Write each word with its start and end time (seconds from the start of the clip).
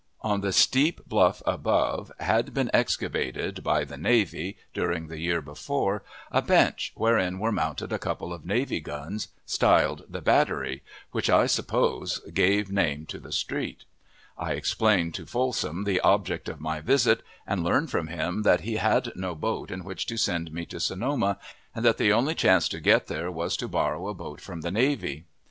On 0.23 0.41
the 0.41 0.51
steep 0.51 1.01
bluff 1.05 1.43
above 1.45 2.11
had 2.19 2.55
been 2.55 2.71
excavated, 2.73 3.63
by 3.63 3.83
the 3.83 3.97
navy, 3.97 4.57
during 4.73 5.09
the 5.09 5.19
year 5.19 5.43
before, 5.43 6.01
a 6.31 6.41
bench, 6.41 6.91
wherein 6.95 7.37
were 7.37 7.51
mounted 7.51 7.93
a 7.93 7.99
couple 7.99 8.33
of 8.33 8.43
navy 8.43 8.79
guns, 8.79 9.27
styled 9.45 10.05
the 10.09 10.19
battery, 10.19 10.81
which, 11.11 11.29
I 11.29 11.45
suppose, 11.45 12.17
gave 12.33 12.71
name 12.71 13.05
to 13.09 13.19
the 13.19 13.31
street. 13.31 13.85
I 14.39 14.53
explained 14.53 15.13
to 15.13 15.27
Folsom 15.27 15.83
the 15.83 15.99
object 16.01 16.49
of 16.49 16.59
my 16.59 16.79
visit, 16.81 17.21
and 17.45 17.63
learned 17.63 17.91
from 17.91 18.07
him 18.07 18.41
that 18.41 18.61
he 18.61 18.77
had 18.77 19.11
no 19.15 19.35
boat 19.35 19.69
in 19.69 19.83
which 19.83 20.07
to 20.07 20.17
send 20.17 20.51
me 20.51 20.65
to 20.65 20.79
Sonoma, 20.79 21.37
and 21.75 21.85
that 21.85 21.99
the 21.99 22.11
only, 22.11 22.33
chance 22.33 22.67
to 22.69 22.79
get 22.79 23.05
there 23.05 23.29
was 23.29 23.55
to 23.57 23.67
borrow 23.67 24.07
a 24.07 24.15
boat 24.15 24.41
from 24.41 24.61
the 24.61 24.71
navy. 24.71 25.25